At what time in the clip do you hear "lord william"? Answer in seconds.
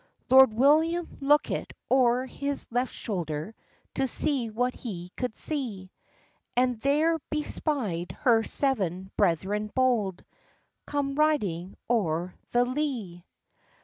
0.31-1.15